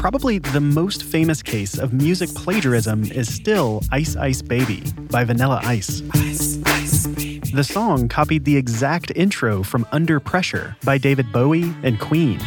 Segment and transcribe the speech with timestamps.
[0.00, 5.60] Probably the most famous case of music plagiarism is still Ice Ice Baby by Vanilla
[5.62, 6.00] Ice.
[6.14, 7.06] Ice, ice.
[7.52, 12.40] The song copied the exact intro from Under Pressure by David Bowie and Queen.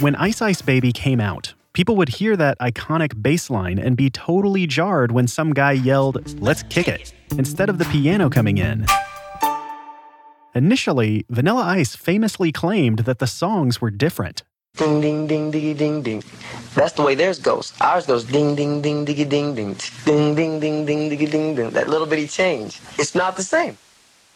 [0.00, 4.08] When Ice Ice Baby came out, people would hear that iconic bass line and be
[4.08, 8.86] totally jarred when some guy yelled, Let's kick it, instead of the piano coming in.
[10.54, 14.42] Initially, Vanilla Ice famously claimed that the songs were different.
[14.76, 16.22] Ding ding ding diggy ding ding.
[16.74, 17.72] That's the way theirs goes.
[17.80, 19.76] Ours goes ding ding ding diggy ding ding.
[20.04, 21.70] Ding ding ding ding diggy ding ding.
[21.70, 22.80] That little bitty change.
[22.98, 23.78] It's not the same.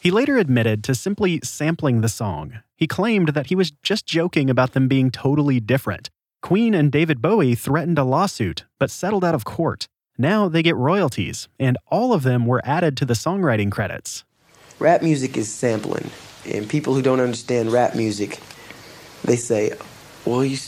[0.00, 2.60] He later admitted to simply sampling the song.
[2.76, 6.10] He claimed that he was just joking about them being totally different.
[6.42, 9.88] Queen and David Bowie threatened a lawsuit, but settled out of court.
[10.18, 14.24] Now they get royalties, and all of them were added to the songwriting credits.
[14.78, 16.10] Rap music is sampling,
[16.46, 18.40] and people who don't understand rap music,
[19.24, 19.74] they say,
[20.24, 20.58] "Well, he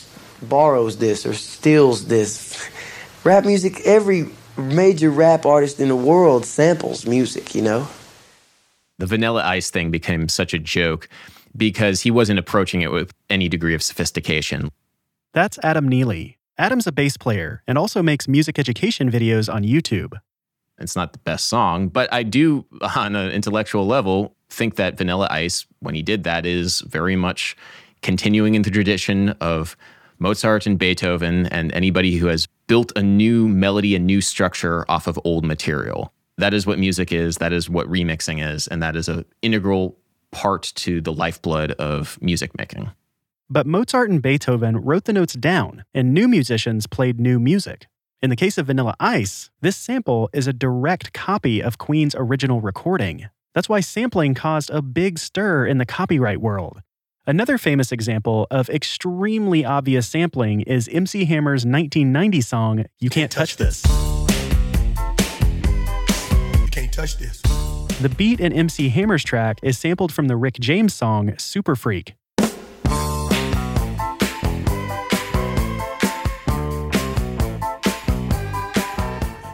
[0.41, 2.69] borrows this or steals this."
[3.23, 7.53] Rap music, every major rap artist in the world samples music.
[7.53, 7.87] You know.
[8.99, 11.09] the vanilla ice thing became such a joke
[11.55, 14.69] because he wasn't approaching it with any degree of sophistication.
[15.33, 16.37] That's Adam Neely.
[16.57, 20.13] Adam's a bass player and also makes music education videos on YouTube.
[20.79, 25.27] It's not the best song, but I do, on an intellectual level, think that Vanilla
[25.29, 27.55] Ice, when he did that, is very much
[28.01, 29.75] continuing in the tradition of
[30.19, 35.07] Mozart and Beethoven and anybody who has built a new melody and new structure off
[35.07, 36.11] of old material.
[36.37, 37.37] That is what music is.
[37.37, 38.67] That is what remixing is.
[38.67, 39.97] And that is an integral
[40.31, 42.91] part to the lifeblood of music making.
[43.49, 47.87] But Mozart and Beethoven wrote the notes down, and new musicians played new music.
[48.19, 52.61] In the case of Vanilla Ice, this sample is a direct copy of Queen's original
[52.61, 53.29] recording.
[53.53, 56.81] That's why sampling caused a big stir in the copyright world.
[57.27, 63.57] Another famous example of extremely obvious sampling is MC Hammer's 1990 song, You Can't Touch
[63.57, 63.85] This.
[63.85, 63.91] You
[66.71, 67.39] can't touch this.
[68.01, 72.15] The beat in MC Hammer's track is sampled from the Rick James song, Super Freak.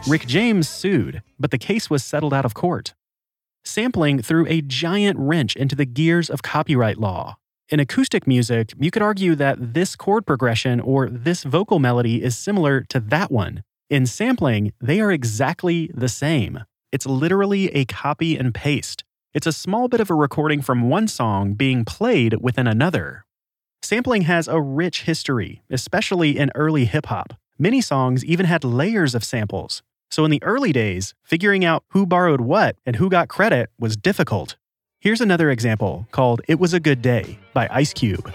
[0.06, 2.92] Rick James sued, but the case was settled out of court.
[3.64, 7.38] Sampling threw a giant wrench into the gears of copyright law.
[7.70, 12.36] In acoustic music, you could argue that this chord progression or this vocal melody is
[12.36, 13.62] similar to that one.
[13.88, 16.64] In sampling, they are exactly the same.
[16.92, 19.04] It's literally a copy and paste.
[19.32, 23.24] It's a small bit of a recording from one song being played within another.
[23.82, 27.32] Sampling has a rich history, especially in early hip hop.
[27.58, 29.82] Many songs even had layers of samples.
[30.14, 33.96] So in the early days, figuring out who borrowed what and who got credit was
[33.96, 34.54] difficult.
[35.00, 38.32] Here's another example called It Was a Good Day by Ice Cube.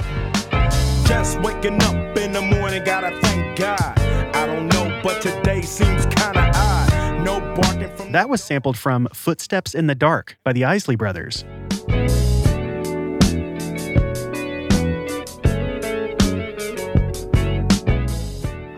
[1.06, 3.98] Just waking up in the morning, gotta thank God.
[4.36, 7.24] I don't know, but today seems kinda odd.
[7.24, 11.46] No barking from That was sampled from Footsteps in the Dark by the Isley Brothers.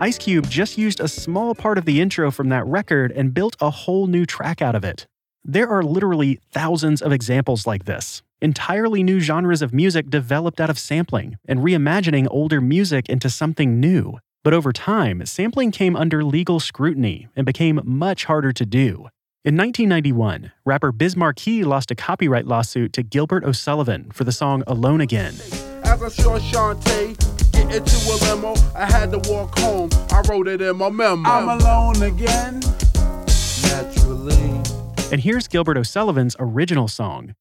[0.02, 3.54] Ice Cube just used a small part of the intro from that record and built
[3.60, 5.06] a whole new track out of it.
[5.44, 8.20] There are literally thousands of examples like this.
[8.40, 13.78] Entirely new genres of music developed out of sampling and reimagining older music into something
[13.78, 14.18] new.
[14.42, 19.06] But over time, sampling came under legal scrutiny and became much harder to do.
[19.44, 24.64] In 1991, rapper Biz Markie lost a copyright lawsuit to Gilbert O'Sullivan for the song
[24.66, 25.34] Alone Again.
[25.84, 29.90] As I saw Shantae get into a limo, I had to walk home.
[30.10, 31.28] I wrote it in my memo.
[31.28, 32.60] I'm alone again.
[33.62, 34.60] Naturally.
[35.10, 37.34] And here's Gilbert O'Sullivan's original song.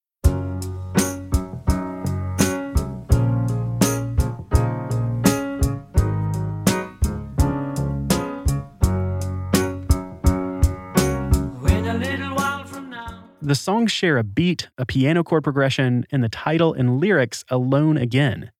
[11.59, 13.23] When a little while from now.
[13.41, 17.97] The songs share a beat, a piano chord progression, and the title and lyrics Alone
[17.97, 18.51] Again.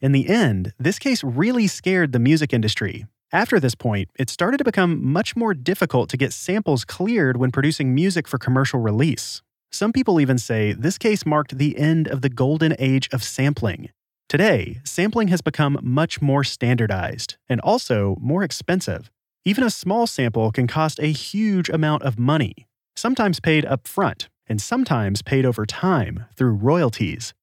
[0.00, 3.06] In the end, this case really scared the music industry.
[3.32, 7.50] After this point, it started to become much more difficult to get samples cleared when
[7.50, 9.42] producing music for commercial release.
[9.72, 13.90] Some people even say this case marked the end of the golden age of sampling.
[14.28, 19.10] Today, sampling has become much more standardized and also more expensive.
[19.44, 24.28] Even a small sample can cost a huge amount of money, sometimes paid up front
[24.46, 27.34] and sometimes paid over time through royalties.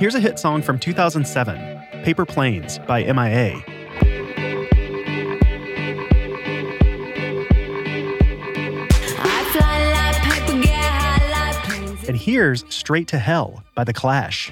[0.00, 3.62] Here's a hit song from 2007, Paper Planes by MIA.
[12.08, 14.50] And here's Straight to Hell by The Clash.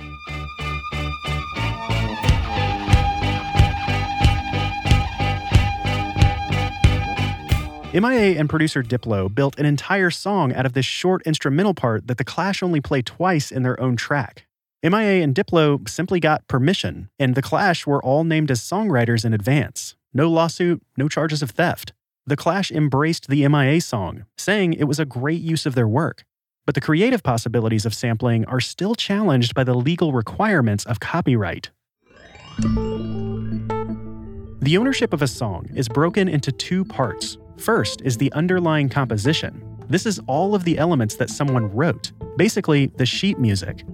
[7.94, 12.18] MIA and producer Diplo built an entire song out of this short instrumental part that
[12.18, 14.44] The Clash only play twice in their own track.
[14.84, 19.34] MIA and Diplo simply got permission, and The Clash were all named as songwriters in
[19.34, 19.96] advance.
[20.14, 21.92] No lawsuit, no charges of theft.
[22.26, 26.24] The Clash embraced the MIA song, saying it was a great use of their work.
[26.64, 31.70] But the creative possibilities of sampling are still challenged by the legal requirements of copyright.
[34.60, 37.36] The ownership of a song is broken into two parts.
[37.56, 39.60] First is the underlying composition.
[39.88, 43.84] This is all of the elements that someone wrote, basically, the sheet music.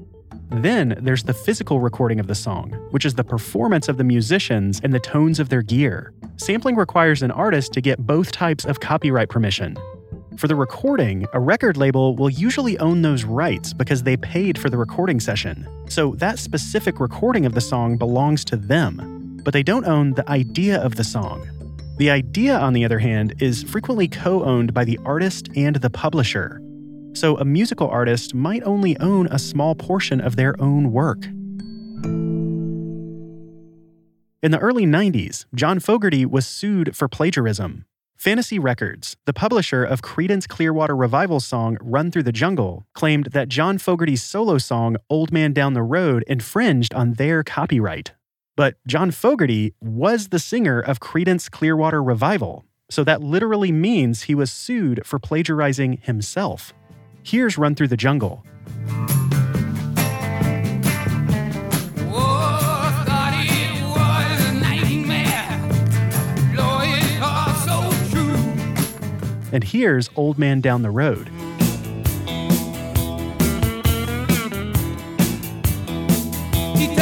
[0.51, 4.81] Then there's the physical recording of the song, which is the performance of the musicians
[4.83, 6.13] and the tones of their gear.
[6.37, 9.77] Sampling requires an artist to get both types of copyright permission.
[10.37, 14.69] For the recording, a record label will usually own those rights because they paid for
[14.69, 15.69] the recording session.
[15.89, 20.29] So that specific recording of the song belongs to them, but they don't own the
[20.29, 21.49] idea of the song.
[21.99, 25.91] The idea, on the other hand, is frequently co owned by the artist and the
[25.91, 26.61] publisher.
[27.15, 31.25] So a musical artist might only own a small portion of their own work.
[34.43, 37.87] In the early 90s, John Fogerty was sued for plagiarism.
[38.17, 43.49] Fantasy Records, the publisher of Creedence Clearwater Revival's song Run Through the Jungle, claimed that
[43.49, 48.13] John Fogerty's solo song Old Man Down the Road infringed on their copyright.
[48.57, 54.35] But John Fogerty was the singer of Creedence Clearwater Revival, so that literally means he
[54.35, 56.73] was sued for plagiarizing himself.
[57.27, 58.45] Here's Run Through the Jungle.
[69.53, 71.29] and here's Old Man Down the Road.
[76.77, 76.93] He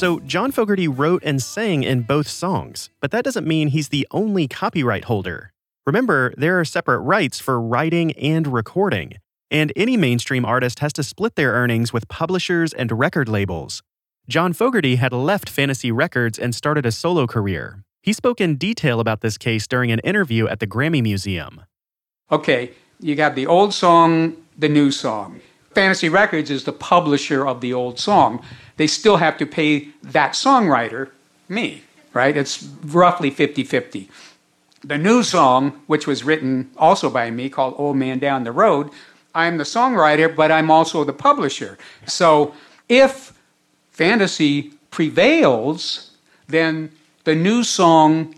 [0.00, 4.08] So, John Fogerty wrote and sang in both songs, but that doesn't mean he's the
[4.12, 5.52] only copyright holder.
[5.86, 9.18] Remember, there are separate rights for writing and recording,
[9.50, 13.82] and any mainstream artist has to split their earnings with publishers and record labels.
[14.26, 17.84] John Fogerty had left Fantasy Records and started a solo career.
[18.02, 21.60] He spoke in detail about this case during an interview at the Grammy Museum.
[22.32, 22.70] Okay,
[23.00, 25.42] you got the old song, the new song.
[25.74, 28.44] Fantasy Records is the publisher of the old song.
[28.76, 31.10] They still have to pay that songwriter,
[31.48, 31.82] me,
[32.12, 32.36] right?
[32.36, 34.08] It's roughly 50 50.
[34.82, 38.90] The new song, which was written also by me, called Old Man Down the Road,
[39.34, 41.78] I'm the songwriter, but I'm also the publisher.
[42.06, 42.54] So
[42.88, 43.32] if
[43.92, 46.10] fantasy prevails,
[46.48, 46.90] then
[47.24, 48.34] the new song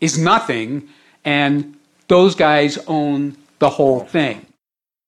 [0.00, 0.88] is nothing,
[1.24, 1.76] and
[2.08, 4.46] those guys own the whole thing.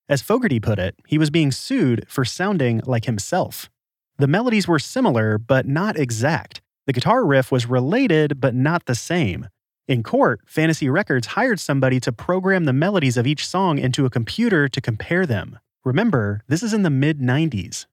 [0.09, 3.69] As Fogerty put it, he was being sued for sounding like himself.
[4.17, 6.61] The melodies were similar, but not exact.
[6.87, 9.49] The guitar riff was related, but not the same.
[9.87, 14.09] In court, Fantasy Records hired somebody to program the melodies of each song into a
[14.09, 15.59] computer to compare them.
[15.85, 17.85] Remember, this is in the mid 90s.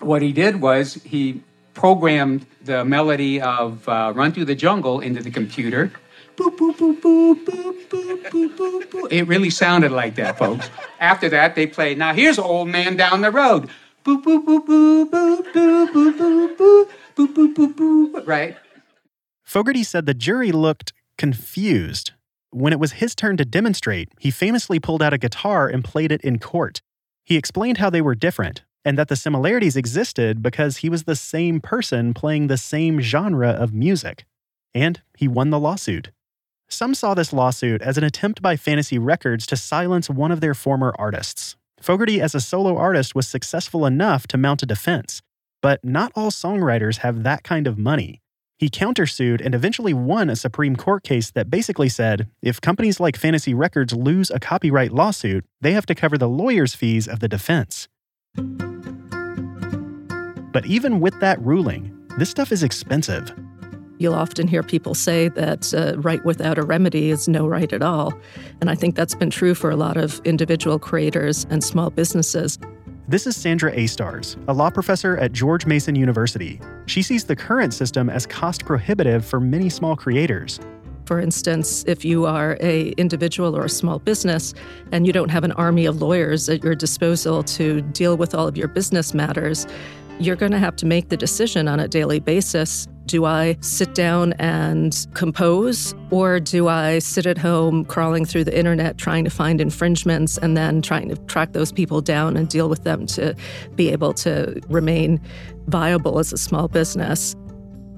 [0.00, 1.42] What he did was he
[1.74, 5.92] programmed the melody of uh, Run Through the Jungle into the computer.
[6.38, 9.12] Boop, boop, boop, boop, boop, boop, boop, boop, boop.
[9.12, 10.70] It really sounded like that, folks.
[11.00, 13.68] After that, they played, now here's Old Man Down the Road.
[14.04, 18.56] Boop, boop, boop, boop, boop, boop, boop, boop, boop, boop, boop, boop, boop, right?
[19.42, 22.12] Fogerty said the jury looked confused.
[22.50, 26.12] When it was his turn to demonstrate, he famously pulled out a guitar and played
[26.12, 26.82] it in court.
[27.24, 31.16] He explained how they were different and that the similarities existed because he was the
[31.16, 34.24] same person playing the same genre of music.
[34.72, 36.10] And he won the lawsuit.
[36.70, 40.52] Some saw this lawsuit as an attempt by Fantasy Records to silence one of their
[40.52, 41.56] former artists.
[41.80, 45.22] Fogerty, as a solo artist, was successful enough to mount a defense,
[45.62, 48.20] but not all songwriters have that kind of money.
[48.58, 53.16] He countersued and eventually won a Supreme Court case that basically said if companies like
[53.16, 57.28] Fantasy Records lose a copyright lawsuit, they have to cover the lawyer's fees of the
[57.28, 57.88] defense.
[60.52, 63.32] But even with that ruling, this stuff is expensive.
[63.98, 67.82] You'll often hear people say that uh, right without a remedy is no right at
[67.82, 68.12] all.
[68.60, 72.58] And I think that's been true for a lot of individual creators and small businesses.
[73.08, 76.60] This is Sandra Aistars, a law professor at George Mason University.
[76.86, 80.60] She sees the current system as cost prohibitive for many small creators.
[81.06, 84.52] For instance, if you are a individual or a small business
[84.92, 88.46] and you don't have an army of lawyers at your disposal to deal with all
[88.46, 89.66] of your business matters,
[90.20, 92.86] you're going to have to make the decision on a daily basis.
[93.08, 98.56] Do I sit down and compose, or do I sit at home crawling through the
[98.56, 102.68] internet trying to find infringements and then trying to track those people down and deal
[102.68, 103.34] with them to
[103.74, 105.18] be able to remain
[105.68, 107.34] viable as a small business?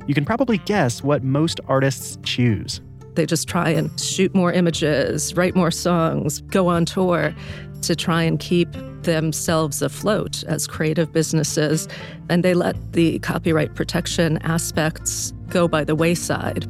[0.07, 2.81] You can probably guess what most artists choose.
[3.14, 7.35] They just try and shoot more images, write more songs, go on tour
[7.82, 8.68] to try and keep
[9.02, 11.88] themselves afloat as creative businesses.
[12.28, 16.66] And they let the copyright protection aspects go by the wayside.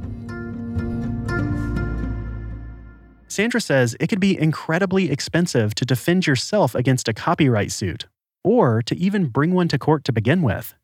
[3.28, 8.06] Sandra says it could be incredibly expensive to defend yourself against a copyright suit,
[8.42, 10.74] or to even bring one to court to begin with.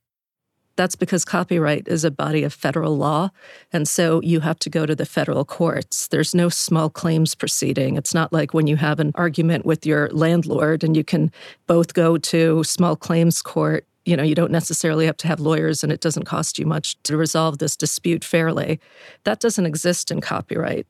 [0.76, 3.30] That's because copyright is a body of federal law.
[3.72, 6.08] And so you have to go to the federal courts.
[6.08, 7.96] There's no small claims proceeding.
[7.96, 11.32] It's not like when you have an argument with your landlord and you can
[11.66, 13.86] both go to small claims court.
[14.04, 17.00] You know, you don't necessarily have to have lawyers and it doesn't cost you much
[17.04, 18.78] to resolve this dispute fairly.
[19.24, 20.86] That doesn't exist in copyright.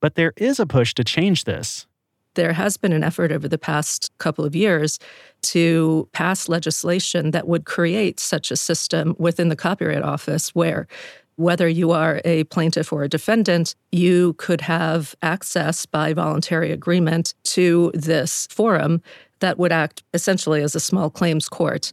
[0.00, 1.86] But there is a push to change this.
[2.34, 4.98] There has been an effort over the past couple of years
[5.42, 10.86] to pass legislation that would create such a system within the Copyright Office where
[11.36, 17.34] whether you are a plaintiff or a defendant, you could have access by voluntary agreement
[17.42, 19.02] to this forum
[19.40, 21.92] that would act essentially as a small claims court.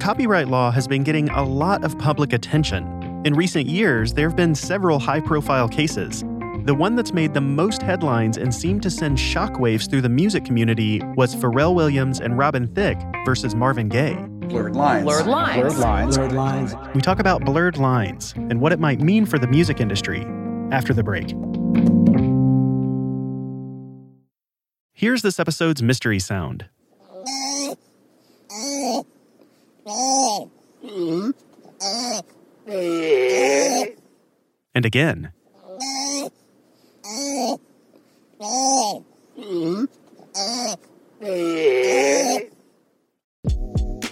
[0.00, 2.86] Copyright law has been getting a lot of public attention.
[3.26, 6.24] In recent years, there have been several high profile cases.
[6.64, 10.44] The one that's made the most headlines and seemed to send shockwaves through the music
[10.44, 14.16] community was Pharrell Williams and Robin Thicke versus Marvin Gaye.
[14.48, 15.04] Blurred lines.
[15.04, 15.56] Blurred lines.
[15.60, 16.16] Blurred lines.
[16.16, 16.74] Blurred lines.
[16.94, 20.26] We talk about blurred lines and what it might mean for the music industry
[20.70, 21.34] after the break.
[24.92, 26.66] Here's this episode's mystery sound.
[34.74, 35.32] And again.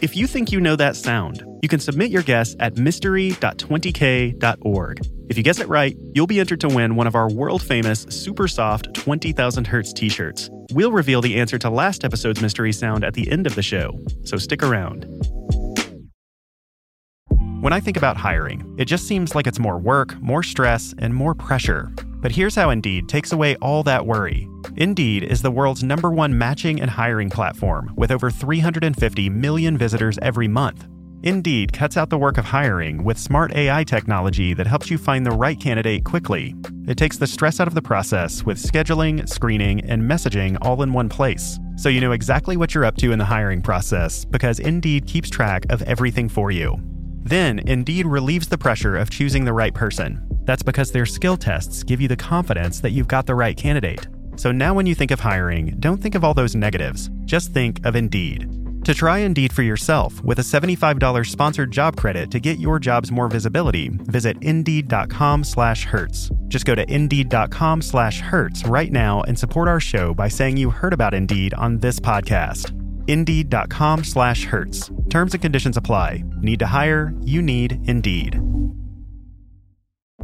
[0.01, 5.01] If you think you know that sound, you can submit your guess at mystery.20k.org.
[5.29, 8.07] If you guess it right, you'll be entered to win one of our world famous
[8.09, 10.49] super soft 20,000 Hertz t shirts.
[10.73, 14.01] We'll reveal the answer to last episode's mystery sound at the end of the show,
[14.25, 15.05] so stick around.
[17.61, 21.15] When I think about hiring, it just seems like it's more work, more stress, and
[21.15, 21.91] more pressure.
[22.27, 24.49] But here's how Indeed takes away all that worry.
[24.75, 30.19] Indeed is the world's number one matching and hiring platform with over 350 million visitors
[30.21, 30.89] every month.
[31.23, 35.25] Indeed cuts out the work of hiring with smart AI technology that helps you find
[35.25, 36.57] the right candidate quickly.
[36.89, 40.93] It takes the stress out of the process with scheduling, screening, and messaging all in
[40.93, 41.61] one place.
[41.77, 45.31] So you know exactly what you're up to in the hiring process because Indeed keeps
[45.31, 46.77] track of everything for you.
[47.23, 50.36] Then, Indeed relieves the pressure of choosing the right person.
[50.47, 54.07] That's because their skill tests give you the confidence that you've got the right candidate.
[54.37, 57.11] So now when you think of hiring, don't think of all those negatives.
[57.25, 58.49] Just think of Indeed.
[58.85, 63.11] To try Indeed for yourself with a $75 sponsored job credit to get your jobs
[63.11, 66.31] more visibility, visit Indeed.com slash Hertz.
[66.47, 70.71] Just go to Indeed.com slash Hertz right now and support our show by saying you
[70.71, 72.71] heard about Indeed on this podcast.
[73.09, 74.93] Indeed.com slash Hertz.
[75.11, 76.23] Terms and conditions apply.
[76.41, 77.13] Need to hire?
[77.23, 78.41] You need Indeed.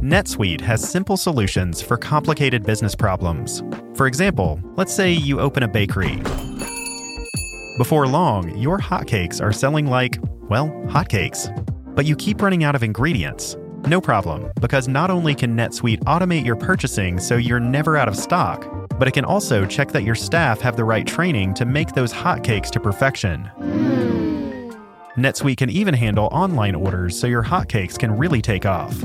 [0.01, 3.63] NetSuite has simple solutions for complicated business problems.
[3.95, 6.17] For example, let's say you open a bakery.
[7.77, 10.19] Before long, your hotcakes are selling like,
[10.49, 11.47] well, hotcakes.
[11.95, 13.55] But you keep running out of ingredients.
[13.87, 18.17] No problem, because not only can NetSuite automate your purchasing so you're never out of
[18.17, 18.67] stock,
[18.99, 22.11] but it can also check that your staff have the right training to make those
[22.11, 23.45] hotcakes to perfection.
[23.45, 24.71] Hmm.
[25.17, 29.03] NetSuite can even handle online orders so your hotcakes can really take off.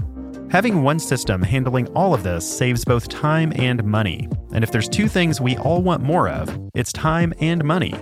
[0.50, 4.30] Having one system handling all of this saves both time and money.
[4.54, 7.94] And if there's two things we all want more of, it's time and money.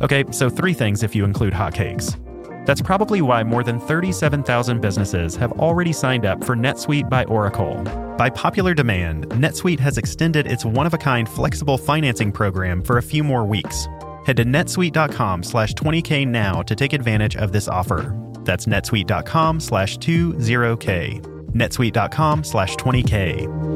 [0.00, 2.16] Okay, so three things if you include hotcakes.
[2.64, 7.82] That's probably why more than 37,000 businesses have already signed up for NetSuite by Oracle.
[8.16, 13.44] By popular demand, NetSuite has extended its one-of-a-kind flexible financing program for a few more
[13.44, 13.88] weeks.
[14.24, 18.16] Head to netsuite.com slash 20k now to take advantage of this offer.
[18.44, 23.74] That's netsuite.com slash 20k netsuite.com slash 20K.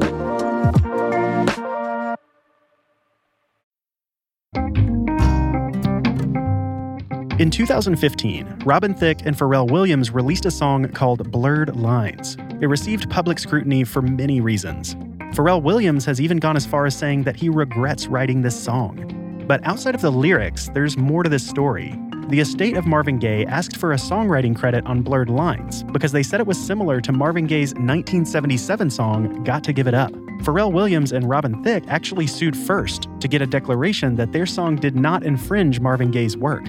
[7.39, 12.35] In 2015, Robin Thicke and Pharrell Williams released a song called Blurred Lines.
[12.59, 14.95] It received public scrutiny for many reasons.
[15.33, 19.45] Pharrell Williams has even gone as far as saying that he regrets writing this song.
[19.47, 21.97] But outside of the lyrics, there's more to this story.
[22.29, 26.21] The estate of Marvin Gaye asked for a songwriting credit on Blurred Lines because they
[26.21, 30.11] said it was similar to Marvin Gaye's 1977 song, Got to Give It Up.
[30.43, 34.75] Pharrell Williams and Robin Thicke actually sued first to get a declaration that their song
[34.75, 36.67] did not infringe Marvin Gaye's work.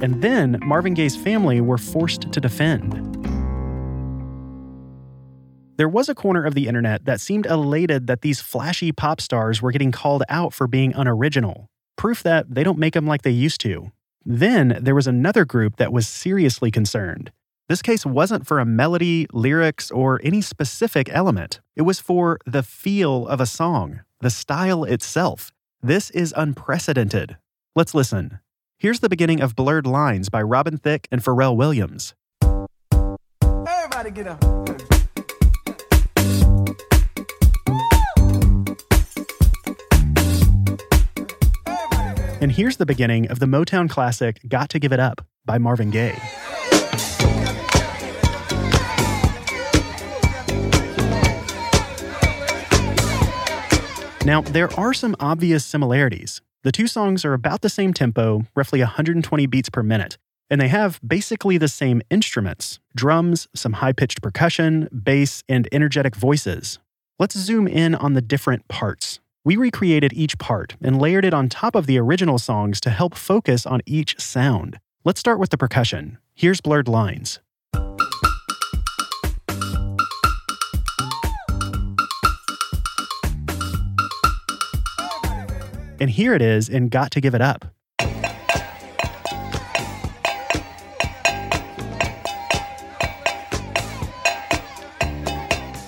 [0.00, 2.94] And then Marvin Gaye's family were forced to defend.
[5.76, 9.60] There was a corner of the internet that seemed elated that these flashy pop stars
[9.60, 13.30] were getting called out for being unoriginal, proof that they don't make them like they
[13.30, 13.92] used to.
[14.24, 17.32] Then there was another group that was seriously concerned.
[17.68, 21.60] This case wasn't for a melody, lyrics, or any specific element.
[21.74, 25.52] It was for the feel of a song, the style itself.
[25.82, 27.38] This is unprecedented.
[27.74, 28.40] Let's listen.
[28.78, 32.14] Here's the beginning of Blurred Lines by Robin Thicke and Pharrell Williams.
[33.42, 34.91] Everybody get up.
[42.42, 45.92] And here's the beginning of the Motown classic Got to Give It Up by Marvin
[45.92, 46.18] Gaye.
[54.26, 56.40] Now, there are some obvious similarities.
[56.64, 60.18] The two songs are about the same tempo, roughly 120 beats per minute,
[60.50, 66.16] and they have basically the same instruments drums, some high pitched percussion, bass, and energetic
[66.16, 66.80] voices.
[67.20, 69.20] Let's zoom in on the different parts.
[69.44, 73.16] We recreated each part and layered it on top of the original songs to help
[73.16, 74.78] focus on each sound.
[75.04, 76.18] Let's start with the percussion.
[76.32, 77.40] Here's Blurred Lines.
[86.00, 87.64] And here it is in Got to Give It Up.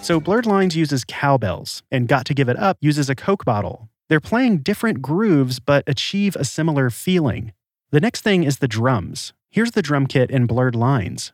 [0.05, 3.89] So Blurred Lines uses cowbells, and Got to Give It Up uses a Coke bottle.
[4.11, 7.55] They're playing different grooves but achieve a similar feeling.
[7.91, 9.33] The next thing is the drums.
[9.51, 11.33] Here's the drum kit in Blurred Lines.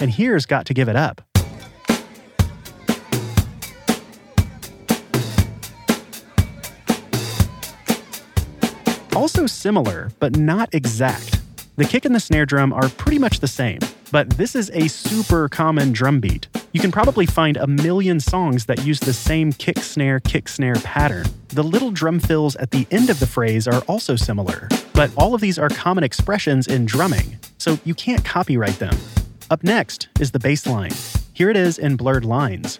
[0.00, 1.27] And here's Got to Give It Up.
[9.18, 11.40] Also similar, but not exact.
[11.74, 13.80] The kick and the snare drum are pretty much the same,
[14.12, 16.46] but this is a super common drum beat.
[16.70, 20.76] You can probably find a million songs that use the same kick snare kick snare
[20.84, 21.26] pattern.
[21.48, 25.34] The little drum fills at the end of the phrase are also similar, but all
[25.34, 28.96] of these are common expressions in drumming, so you can't copyright them.
[29.50, 30.92] Up next is the bass line.
[31.32, 32.78] Here it is in blurred lines.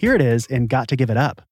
[0.00, 1.42] Here it is in Got to Give It Up.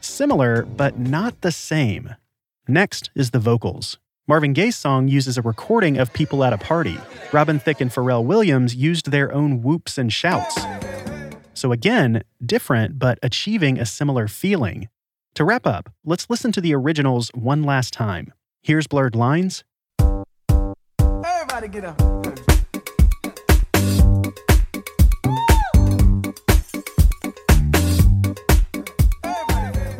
[0.00, 2.14] Similar, but not the same.
[2.66, 3.98] Next is the vocals.
[4.26, 6.96] Marvin Gaye's song uses a recording of people at a party.
[7.30, 10.58] Robin Thicke and Pharrell Williams used their own whoops and shouts.
[11.52, 14.88] So again, different, but achieving a similar feeling.
[15.34, 18.32] To wrap up, let's listen to the originals one last time.
[18.62, 19.62] Here's Blurred Lines.
[21.56, 22.00] Everybody get up.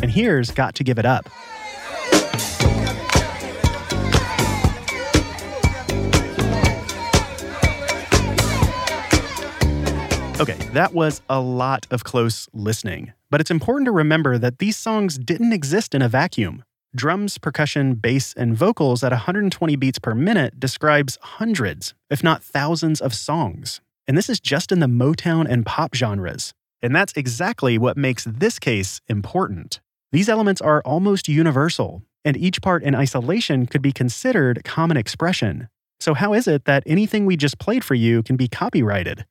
[0.03, 1.31] And here's Got to Give It Up.
[10.41, 13.13] Okay, that was a lot of close listening.
[13.31, 16.65] But it's important to remember that these songs didn't exist in a vacuum.
[16.97, 23.01] Drums, percussion, bass, and vocals at 120 beats per minute describes hundreds, if not thousands,
[23.01, 23.81] of songs.
[24.07, 26.55] And this is just in the Motown and pop genres.
[26.83, 29.81] And that's exactly what makes this case important.
[30.13, 35.69] These elements are almost universal, and each part in isolation could be considered common expression.
[35.99, 39.25] So, how is it that anything we just played for you can be copyrighted?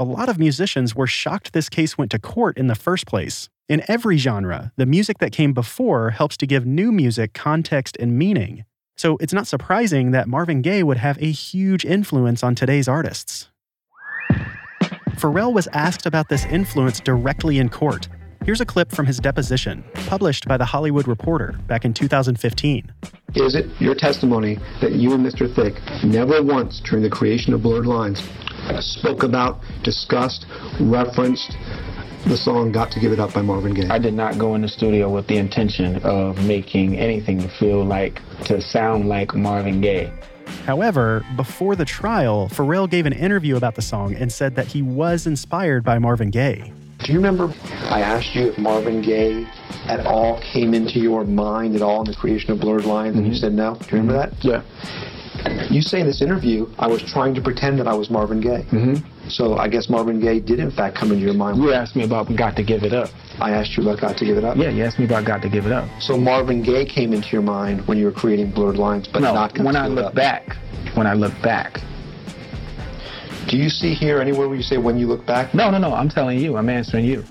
[0.00, 3.50] A lot of musicians were shocked this case went to court in the first place.
[3.68, 8.16] In every genre, the music that came before helps to give new music context and
[8.18, 8.64] meaning.
[8.96, 13.50] So it's not surprising that Marvin Gaye would have a huge influence on today's artists.
[15.18, 18.08] Pharrell was asked about this influence directly in court.
[18.46, 22.90] Here's a clip from his deposition, published by The Hollywood Reporter back in 2015.
[23.34, 25.54] Is it your testimony that you and Mr.
[25.54, 28.26] Thicke never once during the creation of Blurred Lines
[28.80, 30.46] spoke about, discussed,
[30.80, 31.56] referenced
[32.26, 33.88] the song Got to Give It Up by Marvin Gaye?
[33.88, 37.84] I did not go in the studio with the intention of making anything to feel
[37.84, 40.12] like, to sound like Marvin Gaye.
[40.66, 44.82] However, before the trial, Pharrell gave an interview about the song and said that he
[44.82, 46.72] was inspired by Marvin Gaye.
[47.04, 49.46] Do you remember I asked you if Marvin Gaye
[49.86, 53.24] at all came into your mind at all in the creation of Blurred Lines, and
[53.24, 53.40] you mm-hmm.
[53.40, 53.76] said no?
[53.76, 54.44] Do you remember that?
[54.44, 54.62] Yeah.
[55.70, 58.66] You say in this interview, I was trying to pretend that I was Marvin Gaye.
[58.70, 59.28] Mm-hmm.
[59.28, 61.58] So I guess Marvin Gaye did in fact come into your mind.
[61.58, 63.10] You asked me about Got to Give It Up.
[63.40, 64.56] I asked you about Got to Give It Up.
[64.56, 65.88] Yeah, you asked me about Got to Give It Up.
[66.00, 69.32] So Marvin Gaye came into your mind when you were creating Blurred Lines, but no,
[69.32, 70.14] not when I look Up.
[70.14, 70.56] back.
[70.94, 71.80] When I look back.
[73.48, 75.54] Do you see here anywhere where you say when you look back?
[75.54, 75.94] No, no, no.
[75.94, 76.56] I'm telling you.
[76.56, 77.24] I'm answering you.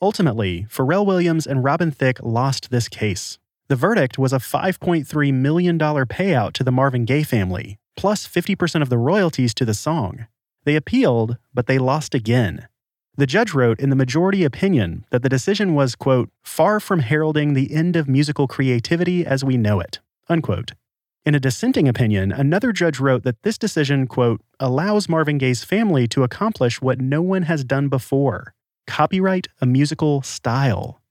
[0.00, 3.38] Ultimately, Pharrell Williams and Robin Thicke lost this case.
[3.72, 8.90] The verdict was a $5.3 million payout to the Marvin Gaye family, plus 50% of
[8.90, 10.26] the royalties to the song.
[10.64, 12.68] They appealed, but they lost again.
[13.16, 17.54] The judge wrote in the majority opinion that the decision was, quote, far from heralding
[17.54, 20.72] the end of musical creativity as we know it, unquote.
[21.24, 26.06] In a dissenting opinion, another judge wrote that this decision, quote, allows Marvin Gaye's family
[26.08, 28.52] to accomplish what no one has done before
[28.86, 31.01] copyright a musical style.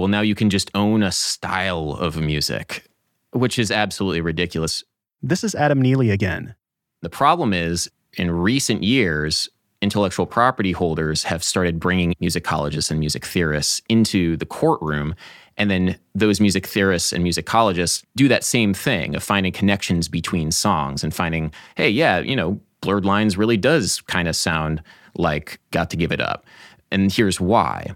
[0.00, 2.86] Well, now you can just own a style of music,
[3.32, 4.82] which is absolutely ridiculous.
[5.20, 6.54] This is Adam Neely again.
[7.02, 9.50] The problem is, in recent years,
[9.82, 15.14] intellectual property holders have started bringing musicologists and music theorists into the courtroom.
[15.58, 20.50] And then those music theorists and musicologists do that same thing of finding connections between
[20.50, 24.82] songs and finding, hey, yeah, you know, Blurred Lines really does kind of sound
[25.14, 26.46] like Got to Give It Up.
[26.90, 27.94] And here's why.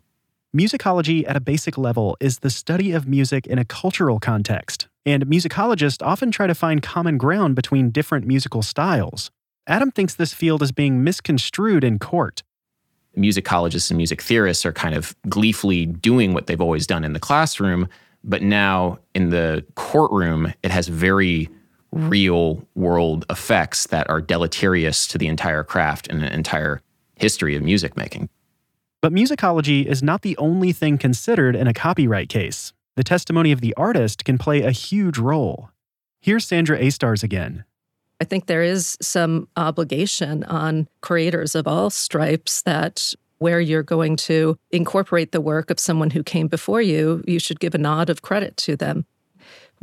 [0.54, 5.26] Musicology at a basic level is the study of music in a cultural context, and
[5.26, 9.32] musicologists often try to find common ground between different musical styles.
[9.66, 12.44] Adam thinks this field is being misconstrued in court.
[13.18, 17.20] musicologists and music theorists are kind of gleefully doing what they've always done in the
[17.20, 17.88] classroom,
[18.22, 21.48] but now in the courtroom, it has very
[21.90, 26.80] real world effects that are deleterious to the entire craft and the entire
[27.16, 28.28] history of music making.
[29.04, 32.72] But musicology is not the only thing considered in a copyright case.
[32.96, 35.68] The testimony of the artist can play a huge role.
[36.22, 37.64] Here's Sandra Aistars again.
[38.18, 44.16] I think there is some obligation on creators of all stripes that where you're going
[44.16, 48.08] to incorporate the work of someone who came before you, you should give a nod
[48.08, 49.04] of credit to them.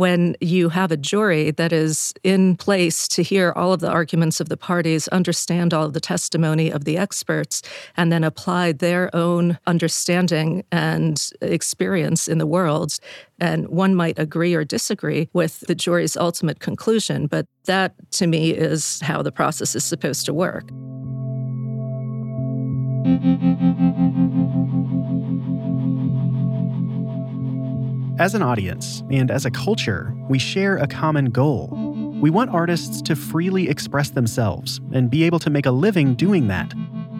[0.01, 4.39] When you have a jury that is in place to hear all of the arguments
[4.39, 7.61] of the parties, understand all of the testimony of the experts,
[7.95, 12.97] and then apply their own understanding and experience in the world,
[13.39, 18.49] and one might agree or disagree with the jury's ultimate conclusion, but that to me
[18.49, 20.67] is how the process is supposed to work.
[28.19, 31.69] As an audience and as a culture, we share a common goal.
[32.21, 36.47] We want artists to freely express themselves and be able to make a living doing
[36.47, 36.73] that.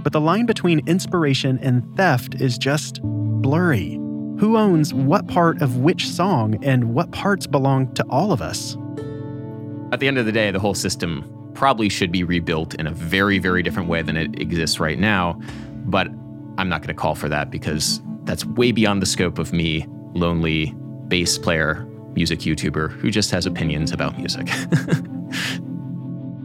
[0.03, 3.93] But the line between inspiration and theft is just blurry.
[4.39, 8.77] Who owns what part of which song and what parts belong to all of us?
[9.91, 12.91] At the end of the day, the whole system probably should be rebuilt in a
[12.91, 15.39] very, very different way than it exists right now.
[15.85, 16.07] But
[16.57, 19.87] I'm not going to call for that because that's way beyond the scope of me,
[20.13, 20.75] lonely
[21.11, 24.49] bass player, music YouTuber who just has opinions about music.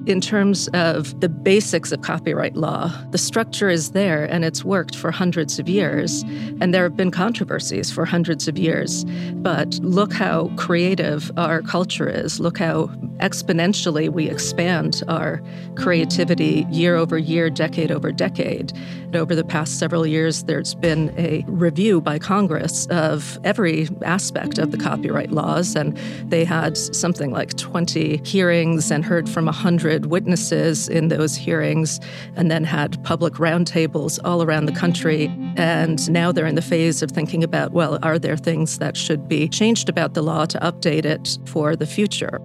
[0.07, 4.95] In terms of the basics of copyright law, the structure is there and it's worked
[4.95, 6.23] for hundreds of years.
[6.61, 9.05] And there have been controversies for hundreds of years.
[9.35, 12.39] But look how creative our culture is.
[12.39, 12.87] Look how
[13.19, 15.43] exponentially we expand our
[15.77, 18.73] creativity year over year, decade over decade.
[19.15, 24.73] Over the past several years, there's been a review by Congress of every aspect of
[24.73, 25.77] the copyright laws.
[25.77, 25.97] And
[26.29, 32.01] they had something like 20 hearings and heard from 100 witnesses in those hearings,
[32.35, 35.33] and then had public roundtables all around the country.
[35.57, 39.29] And now they're in the phase of thinking about well, are there things that should
[39.29, 42.41] be changed about the law to update it for the future?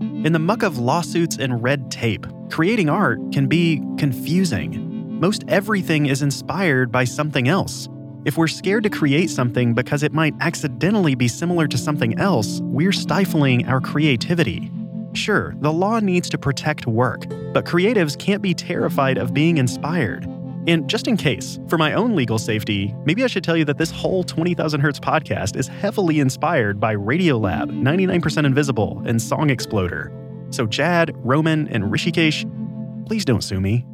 [0.00, 4.91] In the muck of lawsuits and red tape, creating art can be confusing.
[5.22, 7.88] Most everything is inspired by something else.
[8.24, 12.58] If we're scared to create something because it might accidentally be similar to something else,
[12.64, 14.72] we're stifling our creativity.
[15.12, 20.24] Sure, the law needs to protect work, but creatives can't be terrified of being inspired.
[20.66, 23.78] And just in case, for my own legal safety, maybe I should tell you that
[23.78, 30.10] this whole 20,000 Hertz podcast is heavily inspired by Radiolab, 99% Invisible, and Song Exploder.
[30.50, 33.86] So, Chad, Roman, and Hrishikesh, please don't sue me.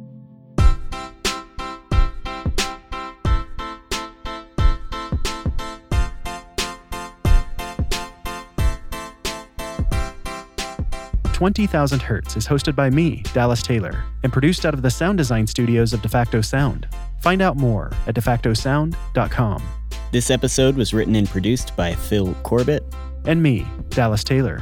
[11.39, 15.47] 20,000 Hertz is hosted by me, Dallas Taylor, and produced out of the sound design
[15.47, 16.85] studios of DeFacto Sound.
[17.21, 19.63] Find out more at defactosound.com.
[20.11, 22.83] This episode was written and produced by Phil Corbett.
[23.23, 24.61] And me, Dallas Taylor.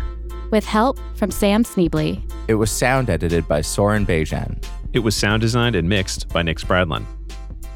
[0.51, 2.21] With help from Sam Sneebly.
[2.47, 4.63] It was sound edited by Soren Bejan.
[4.93, 7.05] It was sound designed and mixed by Nick Spradlin.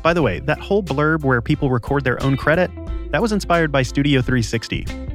[0.04, 2.70] By the way, that whole blurb where people record their own credit,
[3.10, 5.11] that was inspired by Studio 360.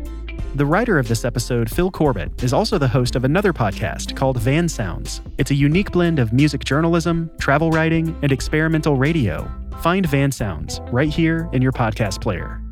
[0.57, 4.41] The writer of this episode, Phil Corbett, is also the host of another podcast called
[4.41, 5.21] Van Sounds.
[5.37, 9.47] It's a unique blend of music journalism, travel writing, and experimental radio.
[9.83, 12.63] Find Van Sounds right here in your podcast player.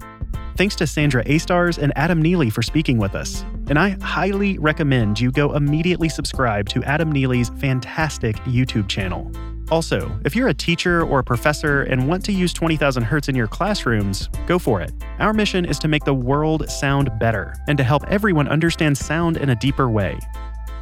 [0.56, 3.44] Thanks to Sandra Aistars and Adam Neely for speaking with us.
[3.68, 9.30] And I highly recommend you go immediately subscribe to Adam Neely's fantastic YouTube channel.
[9.74, 13.34] Also, if you're a teacher or a professor and want to use 20,000 Hertz in
[13.34, 14.92] your classrooms, go for it.
[15.18, 19.36] Our mission is to make the world sound better and to help everyone understand sound
[19.36, 20.16] in a deeper way.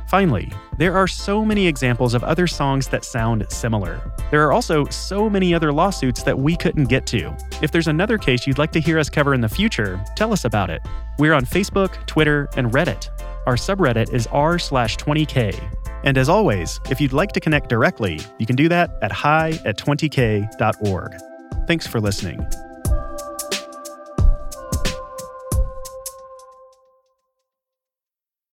[0.09, 3.99] Finally, there are so many examples of other songs that sound similar.
[4.31, 7.35] There are also so many other lawsuits that we couldn't get to.
[7.63, 10.45] If there's another case you'd like to hear us cover in the future, tell us
[10.45, 10.83] about it.
[11.19, 13.09] We're on Facebook, Twitter, and Reddit.
[13.47, 15.82] Our subreddit is r slash 20k.
[16.05, 19.61] And as always, if you'd like to connect directly, you can do that at hi
[19.65, 21.15] at 20k.org.
[21.67, 22.47] Thanks for listening.